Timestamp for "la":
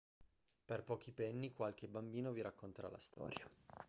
2.89-2.97